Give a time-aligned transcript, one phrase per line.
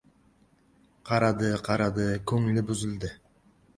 [1.09, 3.13] Qaradi-qaradi, ko‘ngli buzildi.